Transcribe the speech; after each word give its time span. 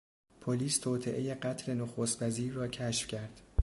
پلیس 0.41 0.77
توطئهی 0.77 1.33
قتل 1.35 1.73
نخست 1.73 2.21
وزیر 2.21 2.53
را 2.53 2.67
کشف 2.67 3.07
کرد. 3.07 3.41